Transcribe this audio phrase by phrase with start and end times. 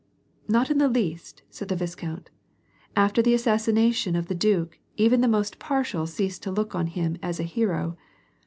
[0.47, 2.31] "Not in the least," said the viscount,"
[2.95, 6.87] After the assassina tion of the duke, even the most partial ceased to look on
[6.87, 7.95] him as a hero.